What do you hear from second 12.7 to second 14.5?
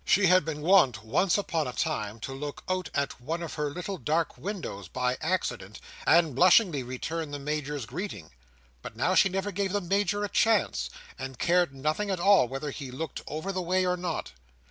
he looked over the way or not.